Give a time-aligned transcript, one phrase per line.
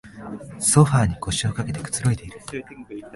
[0.59, 2.39] ソファーに腰かけてくつろいでいる